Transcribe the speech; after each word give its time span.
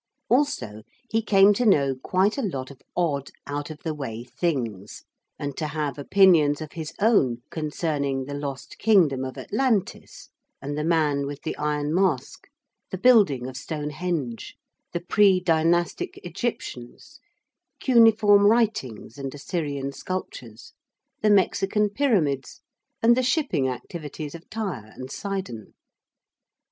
Also 0.29 0.81
he 1.11 1.21
came 1.21 1.53
to 1.53 1.63
know 1.63 1.93
quite 1.93 2.35
a 2.35 2.41
lot 2.41 2.71
of 2.71 2.81
odd, 2.95 3.29
out 3.45 3.69
of 3.69 3.77
the 3.83 3.93
way 3.93 4.23
things, 4.23 5.03
and 5.37 5.55
to 5.55 5.67
have 5.67 5.99
opinions 5.99 6.59
of 6.59 6.71
his 6.71 6.91
own 6.99 7.43
concerning 7.51 8.25
the 8.25 8.33
lost 8.33 8.79
Kingdom 8.79 9.23
of 9.23 9.37
Atlantis, 9.37 10.29
and 10.59 10.75
the 10.75 10.83
Man 10.83 11.27
with 11.27 11.43
the 11.43 11.55
Iron 11.55 11.93
Mask, 11.93 12.47
the 12.89 12.97
building 12.97 13.45
of 13.45 13.55
Stonehenge, 13.55 14.55
the 14.91 15.01
Pre 15.01 15.39
dynastic 15.39 16.17
Egyptians, 16.23 17.19
cuneiform 17.79 18.47
writings 18.47 19.19
and 19.19 19.31
Assyrian 19.35 19.91
sculptures, 19.91 20.73
the 21.21 21.29
Mexican 21.29 21.91
pyramids 21.91 22.61
and 23.03 23.15
the 23.15 23.21
shipping 23.21 23.67
activities 23.67 24.33
of 24.33 24.49
Tyre 24.49 24.91
and 24.95 25.11
Sidon. 25.11 25.75